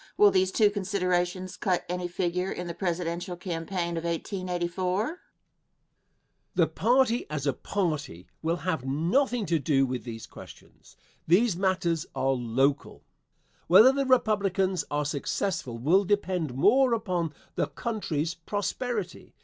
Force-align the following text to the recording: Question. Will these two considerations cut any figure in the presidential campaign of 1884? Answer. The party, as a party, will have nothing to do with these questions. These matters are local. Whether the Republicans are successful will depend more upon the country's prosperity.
Question. 0.03 0.13
Will 0.17 0.31
these 0.31 0.51
two 0.51 0.71
considerations 0.71 1.57
cut 1.57 1.85
any 1.87 2.07
figure 2.07 2.51
in 2.51 2.65
the 2.65 2.73
presidential 2.73 3.37
campaign 3.37 3.97
of 3.97 4.03
1884? 4.03 5.03
Answer. 5.03 5.19
The 6.55 6.65
party, 6.65 7.29
as 7.29 7.45
a 7.45 7.53
party, 7.53 8.25
will 8.41 8.55
have 8.55 8.83
nothing 8.83 9.45
to 9.45 9.59
do 9.59 9.85
with 9.85 10.03
these 10.03 10.25
questions. 10.25 10.95
These 11.27 11.55
matters 11.55 12.07
are 12.15 12.31
local. 12.33 13.03
Whether 13.67 13.91
the 13.91 14.07
Republicans 14.07 14.83
are 14.89 15.05
successful 15.05 15.77
will 15.77 16.03
depend 16.03 16.55
more 16.55 16.95
upon 16.95 17.31
the 17.53 17.67
country's 17.67 18.33
prosperity. 18.33 19.35